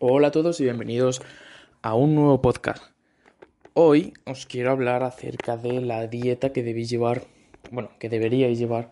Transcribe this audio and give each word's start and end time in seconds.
Hola 0.00 0.28
a 0.28 0.30
todos 0.32 0.58
y 0.60 0.64
bienvenidos 0.64 1.22
a 1.80 1.94
un 1.94 2.16
nuevo 2.16 2.42
podcast. 2.42 2.82
Hoy 3.74 4.12
os 4.24 4.44
quiero 4.44 4.72
hablar 4.72 5.04
acerca 5.04 5.56
de 5.56 5.80
la 5.80 6.08
dieta 6.08 6.52
que 6.52 6.64
debéis 6.64 6.90
llevar, 6.90 7.22
bueno, 7.70 7.90
que 8.00 8.08
deberíais 8.08 8.58
llevar 8.58 8.90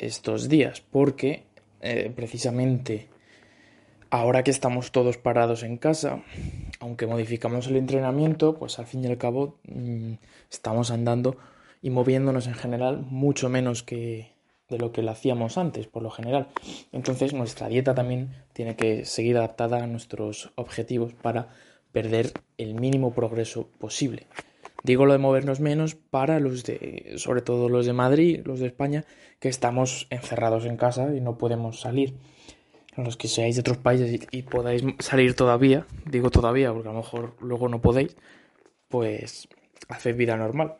estos 0.00 0.48
días, 0.48 0.80
porque 0.80 1.44
eh, 1.80 2.12
precisamente 2.14 3.08
ahora 4.10 4.42
que 4.42 4.50
estamos 4.50 4.90
todos 4.90 5.16
parados 5.16 5.62
en 5.62 5.76
casa, 5.76 6.24
aunque 6.80 7.06
modificamos 7.06 7.68
el 7.68 7.76
entrenamiento, 7.76 8.58
pues 8.58 8.80
al 8.80 8.86
fin 8.86 9.04
y 9.04 9.06
al 9.06 9.18
cabo 9.18 9.58
mmm, 9.68 10.14
estamos 10.50 10.90
andando 10.90 11.36
y 11.82 11.90
moviéndonos 11.90 12.48
en 12.48 12.54
general 12.54 13.06
mucho 13.08 13.48
menos 13.48 13.84
que, 13.84 14.31
de 14.72 14.78
lo 14.78 14.90
que 14.90 15.02
lo 15.02 15.12
hacíamos 15.12 15.56
antes, 15.56 15.86
por 15.86 16.02
lo 16.02 16.10
general. 16.10 16.48
Entonces 16.90 17.32
nuestra 17.32 17.68
dieta 17.68 17.94
también 17.94 18.34
tiene 18.52 18.74
que 18.74 19.04
seguir 19.04 19.36
adaptada 19.36 19.84
a 19.84 19.86
nuestros 19.86 20.50
objetivos 20.56 21.12
para 21.14 21.50
perder 21.92 22.32
el 22.58 22.74
mínimo 22.74 23.14
progreso 23.14 23.68
posible. 23.78 24.26
Digo 24.82 25.06
lo 25.06 25.12
de 25.12 25.18
movernos 25.18 25.60
menos 25.60 25.94
para 25.94 26.40
los 26.40 26.64
de, 26.64 27.14
sobre 27.16 27.40
todo 27.40 27.68
los 27.68 27.86
de 27.86 27.92
Madrid, 27.92 28.40
los 28.44 28.58
de 28.58 28.66
España, 28.66 29.04
que 29.38 29.48
estamos 29.48 30.08
encerrados 30.10 30.64
en 30.64 30.76
casa 30.76 31.14
y 31.14 31.20
no 31.20 31.38
podemos 31.38 31.80
salir. 31.80 32.14
Los 32.96 33.16
que 33.16 33.28
seáis 33.28 33.56
de 33.56 33.60
otros 33.60 33.78
países 33.78 34.20
y, 34.30 34.42
podáis 34.42 34.82
salir 34.98 35.34
todavía, 35.34 35.86
digo 36.04 36.30
todavía 36.30 36.72
porque 36.72 36.88
a 36.88 36.92
lo 36.92 36.98
mejor 36.98 37.36
luego 37.40 37.68
no 37.68 37.80
podéis, 37.80 38.16
pues 38.88 39.48
haced 39.88 40.16
vida 40.16 40.36
normal. 40.36 40.74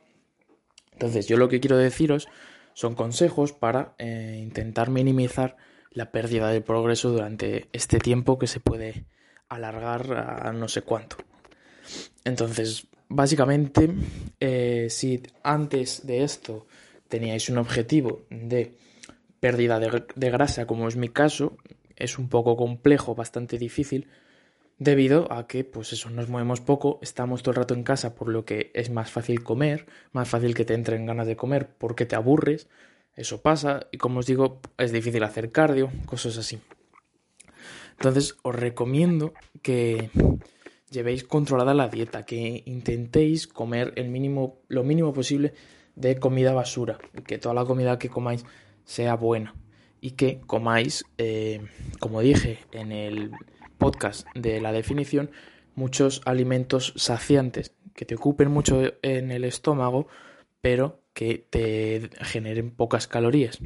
Entonces 0.93 1.27
yo 1.27 1.37
lo 1.37 1.49
que 1.49 1.61
quiero 1.61 1.77
deciros 1.77 2.29
son 2.75 2.95
consejos 2.95 3.53
para 3.53 3.95
eh, 3.98 4.39
intentar 4.41 4.91
minimizar 4.91 5.56
la 5.91 6.11
pérdida 6.11 6.51
de 6.51 6.61
progreso 6.61 7.11
durante 7.11 7.69
este 7.73 7.98
tiempo 7.98 8.39
que 8.39 8.47
se 8.47 8.61
puede 8.61 9.05
alargar 9.48 10.12
a 10.12 10.53
no 10.53 10.69
sé 10.69 10.83
cuánto. 10.83 11.17
Entonces, 12.25 12.87
básicamente, 13.09 13.91
eh, 14.41 14.87
si 14.89 15.23
antes 15.43 16.06
de 16.06 16.25
esto 16.25 16.67
teníais 17.09 17.48
un 17.50 17.59
objetivo 17.59 18.23
de 18.31 18.77
pérdida 19.41 19.78
de, 19.78 20.05
de 20.15 20.31
grasa, 20.31 20.67
como 20.67 20.89
es 20.89 20.97
mi 20.97 21.09
caso, 21.09 21.56
es 21.97 22.19
un 22.19 22.28
poco 22.28 22.56
complejo, 22.56 23.15
bastante 23.15 23.59
difícil, 23.59 24.09
debido 24.78 25.33
a 25.33 25.47
que 25.47 25.65
pues 25.65 25.92
eso 25.92 26.11
nos 26.11 26.28
movemos 26.28 26.61
poco, 26.61 26.98
estamos 27.03 27.42
todo 27.42 27.53
el 27.53 27.56
rato 27.56 27.75
en 27.75 27.83
casa 27.83 28.15
por 28.15 28.28
lo 28.28 28.45
que 28.45 28.70
es 28.75 28.91
más 28.91 29.11
fácil 29.11 29.42
comer, 29.42 29.87
más 30.12 30.28
fácil 30.28 30.55
que 30.55 30.65
te 30.65 30.75
entren 30.75 31.06
ganas 31.06 31.27
de 31.27 31.37
comer 31.37 31.69
porque 31.78 32.06
te 32.06 32.17
aburres, 32.17 32.69
eso 33.15 33.43
pasa 33.43 33.87
y 33.93 33.98
como 33.98 34.20
os 34.20 34.27
digo 34.27 34.61
es 34.78 34.93
difícil 34.93 35.23
hacer 35.23 35.53
cardio, 35.53 35.91
cosas 36.06 36.39
así. 36.39 36.59
Entonces 37.93 38.37
os 38.43 38.55
recomiendo 38.55 39.33
que 39.62 40.11
llevéis 40.91 41.25
controlada 41.25 41.75
la 41.75 41.89
dieta, 41.89 42.25
que 42.25 42.62
intentéis 42.67 43.47
comer 43.47 43.93
el 43.97 44.09
mínimo, 44.09 44.61
lo 44.69 44.83
mínimo 44.83 45.12
posible 45.12 45.53
de 45.95 46.19
comida 46.19 46.53
basura, 46.53 46.99
que 47.27 47.39
toda 47.39 47.54
la 47.54 47.65
comida 47.65 47.99
que 47.99 48.09
comáis 48.09 48.44
sea 48.84 49.15
buena 49.15 49.54
y 50.00 50.12
que 50.12 50.41
comáis, 50.41 51.04
eh, 51.19 51.60
como 52.00 52.21
dije 52.21 52.59
en 52.72 52.93
el 52.93 53.31
podcast 53.82 54.28
de 54.37 54.60
la 54.60 54.70
definición 54.70 55.32
muchos 55.75 56.20
alimentos 56.25 56.93
saciantes 56.94 57.75
que 57.97 58.04
te 58.04 58.15
ocupen 58.15 58.48
mucho 58.48 58.81
en 59.03 59.32
el 59.32 59.43
estómago, 59.43 60.06
pero 60.60 61.00
que 61.15 61.44
te 61.50 62.09
generen 62.21 62.71
pocas 62.71 63.09
calorías. 63.09 63.59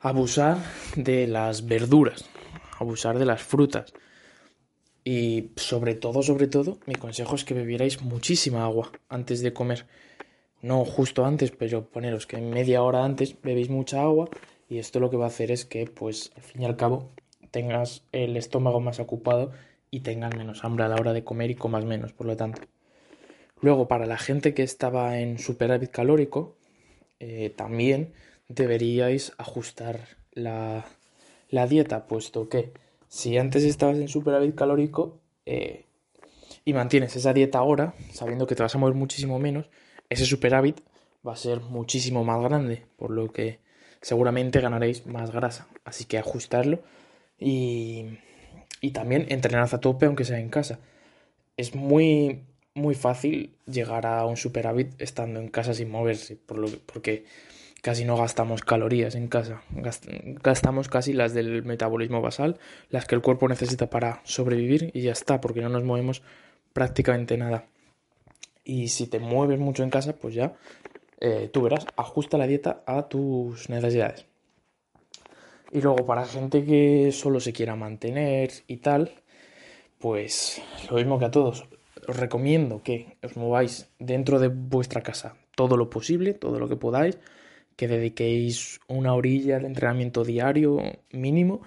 Abusar 0.00 0.58
de 0.94 1.26
las 1.26 1.66
verduras, 1.66 2.28
abusar 2.78 3.18
de 3.18 3.24
las 3.24 3.42
frutas. 3.42 3.94
Y 5.04 5.52
sobre 5.56 5.94
todo, 5.94 6.22
sobre 6.22 6.48
todo, 6.48 6.78
mi 6.84 6.96
consejo 6.96 7.34
es 7.34 7.46
que 7.46 7.54
bebierais 7.54 8.02
muchísima 8.02 8.62
agua 8.62 8.92
antes 9.08 9.40
de 9.40 9.54
comer. 9.54 9.86
No 10.60 10.84
justo 10.84 11.24
antes, 11.24 11.50
pero 11.50 11.88
poneros 11.88 12.26
que 12.26 12.36
media 12.36 12.82
hora 12.82 13.06
antes 13.06 13.40
bebéis 13.40 13.70
mucha 13.70 14.02
agua 14.02 14.28
y 14.68 14.76
esto 14.76 15.00
lo 15.00 15.08
que 15.08 15.16
va 15.16 15.24
a 15.24 15.28
hacer 15.28 15.50
es 15.50 15.64
que, 15.64 15.86
pues, 15.86 16.30
al 16.36 16.42
fin 16.42 16.62
y 16.62 16.66
al 16.66 16.76
cabo, 16.76 17.10
tengas 17.58 18.04
el 18.12 18.36
estómago 18.36 18.78
más 18.78 19.00
ocupado 19.00 19.50
y 19.90 20.00
tengas 20.00 20.36
menos 20.36 20.62
hambre 20.62 20.84
a 20.84 20.88
la 20.88 20.94
hora 20.94 21.12
de 21.12 21.24
comer 21.24 21.50
y 21.50 21.56
comas 21.56 21.84
menos, 21.84 22.12
por 22.12 22.28
lo 22.28 22.36
tanto. 22.36 22.62
Luego, 23.60 23.88
para 23.88 24.06
la 24.06 24.16
gente 24.16 24.54
que 24.54 24.62
estaba 24.62 25.18
en 25.18 25.40
superávit 25.40 25.90
calórico, 25.90 26.54
eh, 27.18 27.52
también 27.56 28.12
deberíais 28.46 29.32
ajustar 29.38 29.98
la, 30.30 30.86
la, 31.50 31.66
dieta, 31.66 32.06
puesto 32.06 32.48
que 32.48 32.70
si 33.08 33.36
antes 33.38 33.64
estabas 33.64 33.98
en 33.98 34.06
superávit 34.06 34.54
calórico 34.54 35.18
eh, 35.44 35.84
y 36.64 36.74
mantienes 36.74 37.16
esa 37.16 37.32
dieta 37.32 37.58
ahora, 37.58 37.94
sabiendo 38.12 38.46
que 38.46 38.54
te 38.54 38.62
vas 38.62 38.76
a 38.76 38.78
mover 38.78 38.94
muchísimo 38.94 39.40
menos, 39.40 39.68
ese 40.08 40.26
superávit 40.26 40.78
va 41.26 41.32
a 41.32 41.36
ser 41.36 41.58
muchísimo 41.58 42.22
más 42.22 42.40
grande, 42.40 42.86
por 42.96 43.10
lo 43.10 43.32
que 43.32 43.58
seguramente 44.00 44.60
ganaréis 44.60 45.06
más 45.06 45.32
grasa. 45.32 45.66
Así 45.84 46.04
que 46.04 46.18
ajustarlo 46.18 46.84
y, 47.38 48.18
y 48.80 48.90
también 48.90 49.26
entrenar 49.28 49.68
a 49.72 49.80
tope 49.80 50.06
aunque 50.06 50.24
sea 50.24 50.38
en 50.38 50.48
casa. 50.48 50.80
Es 51.56 51.74
muy, 51.74 52.44
muy 52.74 52.94
fácil 52.94 53.56
llegar 53.66 54.06
a 54.06 54.24
un 54.26 54.36
superávit 54.36 55.00
estando 55.00 55.40
en 55.40 55.48
casa 55.48 55.74
sin 55.74 55.90
moverse, 55.90 56.36
por 56.36 56.58
lo, 56.58 56.68
porque 56.86 57.24
casi 57.82 58.04
no 58.04 58.16
gastamos 58.16 58.62
calorías 58.62 59.14
en 59.14 59.28
casa. 59.28 59.62
Gastamos 60.42 60.88
casi 60.88 61.12
las 61.12 61.34
del 61.34 61.64
metabolismo 61.64 62.20
basal, 62.20 62.58
las 62.90 63.06
que 63.06 63.14
el 63.14 63.22
cuerpo 63.22 63.48
necesita 63.48 63.90
para 63.90 64.20
sobrevivir 64.24 64.90
y 64.94 65.02
ya 65.02 65.12
está, 65.12 65.40
porque 65.40 65.60
no 65.60 65.68
nos 65.68 65.84
movemos 65.84 66.22
prácticamente 66.72 67.36
nada. 67.36 67.66
Y 68.64 68.88
si 68.88 69.06
te 69.06 69.18
mueves 69.18 69.58
mucho 69.58 69.82
en 69.82 69.90
casa, 69.90 70.16
pues 70.16 70.34
ya 70.34 70.54
eh, 71.20 71.48
tú 71.52 71.62
verás, 71.62 71.86
ajusta 71.96 72.38
la 72.38 72.46
dieta 72.46 72.82
a 72.86 73.08
tus 73.08 73.68
necesidades. 73.68 74.26
Y 75.70 75.80
luego 75.80 76.06
para 76.06 76.26
gente 76.26 76.64
que 76.64 77.12
solo 77.12 77.40
se 77.40 77.52
quiera 77.52 77.76
mantener 77.76 78.50
y 78.66 78.78
tal, 78.78 79.12
pues 79.98 80.62
lo 80.90 80.96
mismo 80.96 81.18
que 81.18 81.26
a 81.26 81.30
todos. 81.30 81.68
Os 82.06 82.16
recomiendo 82.16 82.82
que 82.82 83.18
os 83.22 83.36
mováis 83.36 83.90
dentro 83.98 84.38
de 84.38 84.48
vuestra 84.48 85.02
casa 85.02 85.36
todo 85.54 85.76
lo 85.76 85.90
posible, 85.90 86.34
todo 86.34 86.58
lo 86.58 86.68
que 86.68 86.76
podáis, 86.76 87.18
que 87.76 87.88
dediquéis 87.88 88.80
una 88.88 89.14
orilla 89.14 89.58
de 89.58 89.66
entrenamiento 89.66 90.24
diario 90.24 90.78
mínimo. 91.12 91.62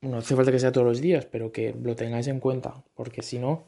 No 0.00 0.18
hace 0.18 0.36
falta 0.36 0.52
que 0.52 0.58
sea 0.60 0.72
todos 0.72 0.86
los 0.86 1.00
días, 1.00 1.26
pero 1.26 1.52
que 1.52 1.74
lo 1.74 1.96
tengáis 1.96 2.28
en 2.28 2.40
cuenta, 2.40 2.84
porque 2.94 3.22
si 3.22 3.38
no, 3.38 3.66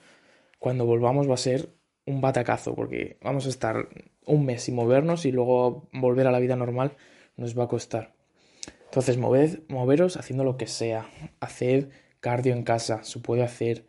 cuando 0.59 0.87
volvamos 0.87 1.29
va 1.29 1.35
a 1.35 1.39
ser 1.39 1.71
un 2.07 2.21
batacazo, 2.21 2.75
porque 2.75 3.19
vamos 3.23 3.47
a 3.47 3.51
estar 3.51 3.89
un 4.25 4.47
mes 4.47 4.63
sin 4.63 4.77
movernos 4.77 5.27
y 5.27 5.33
luego 5.33 5.89
volver 5.93 6.27
a 6.27 6.33
la 6.33 6.39
vida 6.39 6.57
normal 6.57 6.97
nos 7.37 7.59
va 7.59 7.65
a 7.65 7.69
costar. 7.69 8.16
Entonces, 8.97 9.19
moved, 9.19 9.59
moveros 9.69 10.17
haciendo 10.17 10.43
lo 10.43 10.57
que 10.57 10.67
sea. 10.67 11.07
Haced 11.41 11.91
cardio 12.21 12.55
en 12.55 12.63
casa, 12.63 13.05
se 13.05 13.19
puede 13.19 13.43
hacer. 13.43 13.85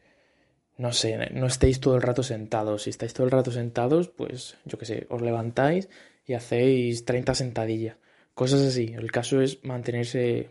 No 0.75 0.91
sé, 0.91 1.31
no 1.31 1.47
estéis 1.47 1.79
todo 1.79 1.95
el 1.95 2.01
rato 2.01 2.23
sentados. 2.23 2.83
Si 2.83 2.89
estáis 2.89 3.13
todo 3.13 3.23
el 3.23 3.31
rato 3.31 3.49
sentados, 3.51 4.09
pues 4.09 4.57
yo 4.65 4.77
qué 4.77 4.85
sé, 4.85 5.07
os 5.09 5.21
levantáis 5.21 5.87
y 6.25 6.33
hacéis 6.33 7.05
30 7.05 7.35
sentadillas. 7.35 7.95
Cosas 8.33 8.59
así. 8.63 8.95
El 8.97 9.09
caso 9.09 9.39
es 9.39 9.63
mantenerse 9.63 10.49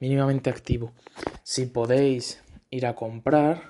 mínimamente 0.00 0.48
activo. 0.48 0.94
Si 1.42 1.66
podéis 1.66 2.42
ir 2.70 2.86
a 2.86 2.94
comprar, 2.94 3.60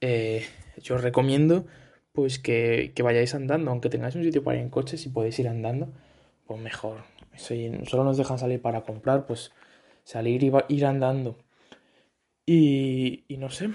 eh, 0.00 0.46
yo 0.80 0.94
os 0.94 1.02
recomiendo 1.02 1.66
pues 2.12 2.38
que, 2.38 2.92
que 2.94 3.02
vayáis 3.02 3.34
andando. 3.34 3.72
Aunque 3.72 3.88
tengáis 3.88 4.14
un 4.14 4.22
sitio 4.22 4.44
para 4.44 4.58
ir 4.58 4.62
en 4.62 4.70
coche, 4.70 4.96
si 4.96 5.08
podéis 5.08 5.36
ir 5.40 5.48
andando, 5.48 5.92
pues 6.46 6.60
mejor 6.60 6.98
si 7.36 7.70
solo 7.86 8.04
nos 8.04 8.16
dejan 8.16 8.38
salir 8.38 8.60
para 8.60 8.82
comprar, 8.82 9.26
pues 9.26 9.52
salir 10.04 10.42
y 10.42 10.52
ir 10.68 10.86
andando. 10.86 11.36
Y, 12.46 13.24
no 13.38 13.50
sé, 13.50 13.70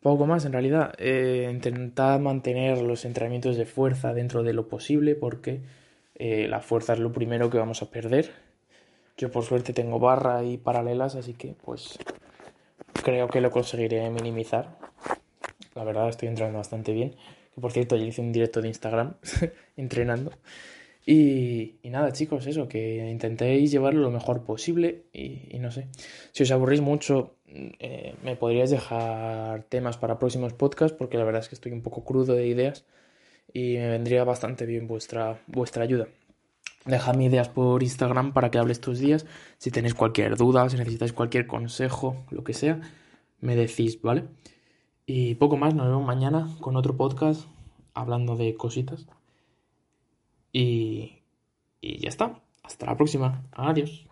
poco 0.00 0.26
más 0.26 0.44
en 0.44 0.52
realidad. 0.52 0.94
Eh, 0.98 1.48
intentar 1.52 2.20
mantener 2.20 2.80
los 2.82 3.04
entrenamientos 3.04 3.56
de 3.56 3.66
fuerza 3.66 4.14
dentro 4.14 4.42
de 4.42 4.52
lo 4.52 4.68
posible 4.68 5.14
porque 5.14 5.62
eh, 6.14 6.46
la 6.48 6.60
fuerza 6.60 6.92
es 6.94 7.00
lo 7.00 7.12
primero 7.12 7.50
que 7.50 7.58
vamos 7.58 7.82
a 7.82 7.90
perder. 7.90 8.30
Yo 9.16 9.30
por 9.30 9.44
suerte 9.44 9.72
tengo 9.72 9.98
barra 9.98 10.42
y 10.42 10.56
paralelas, 10.56 11.16
así 11.16 11.34
que 11.34 11.54
pues 11.64 11.98
creo 13.04 13.28
que 13.28 13.40
lo 13.40 13.50
conseguiré 13.50 14.08
minimizar. 14.10 14.78
La 15.74 15.84
verdad 15.84 16.08
estoy 16.08 16.28
entrando 16.28 16.58
bastante 16.58 16.92
bien. 16.92 17.16
Que 17.54 17.60
por 17.60 17.72
cierto, 17.72 17.96
yo 17.96 18.04
hice 18.04 18.20
un 18.20 18.32
directo 18.32 18.62
de 18.62 18.68
Instagram 18.68 19.14
entrenando. 19.76 20.32
Y, 21.04 21.80
nada, 21.84 22.12
chicos, 22.12 22.46
eso, 22.46 22.68
que 22.68 23.10
intentéis 23.10 23.70
llevarlo 23.72 24.00
lo 24.02 24.10
mejor 24.10 24.44
posible 24.44 25.04
y, 25.12 25.58
no 25.58 25.70
sé. 25.70 25.88
Si 26.32 26.44
os 26.44 26.50
aburrís 26.52 26.80
mucho, 26.80 27.34
eh, 27.46 28.14
me 28.22 28.36
podríais 28.36 28.70
dejar 28.70 29.64
temas 29.64 29.96
para 29.96 30.18
próximos 30.18 30.52
podcasts 30.52 30.96
porque 30.96 31.18
la 31.18 31.24
verdad 31.24 31.42
es 31.42 31.48
que 31.48 31.56
estoy 31.56 31.72
un 31.72 31.82
poco 31.82 32.04
crudo 32.04 32.34
de 32.34 32.46
ideas 32.46 32.86
y 33.52 33.74
me 33.76 33.88
vendría 33.90 34.24
bastante 34.24 34.64
bien 34.64 34.86
vuestra, 34.86 35.40
vuestra 35.48 35.82
ayuda. 35.82 36.08
Dejadme 36.84 37.26
ideas 37.26 37.48
por 37.48 37.82
Instagram 37.82 38.32
para 38.32 38.50
que 38.50 38.58
hable 38.58 38.72
estos 38.72 38.98
días. 38.98 39.26
Si 39.58 39.70
tenéis 39.70 39.94
cualquier 39.94 40.36
duda, 40.36 40.68
si 40.68 40.76
necesitáis 40.76 41.12
cualquier 41.12 41.46
consejo, 41.46 42.24
lo 42.30 42.44
que 42.44 42.54
sea, 42.54 42.80
me 43.40 43.56
decís, 43.56 44.00
¿vale? 44.02 44.24
Y 45.06 45.34
poco 45.36 45.56
más, 45.56 45.74
nos 45.74 45.86
vemos 45.86 46.06
mañana 46.06 46.48
con 46.60 46.76
otro 46.76 46.96
podcast 46.96 47.46
hablando 47.94 48.36
de 48.36 48.54
cositas. 48.54 49.06
Y, 50.52 51.22
ya 51.80 52.08
está. 52.08 52.40
Hasta 52.62 52.86
la 52.86 52.96
próxima. 52.96 53.42
Adiós. 53.52 54.06